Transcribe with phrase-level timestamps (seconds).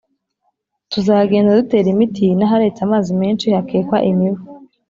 [0.91, 4.43] tuzagenda dutera imiti n'aharetse amazi menshi hakekwa imibu